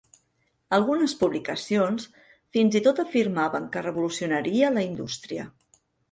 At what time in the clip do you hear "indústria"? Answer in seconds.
4.87-5.45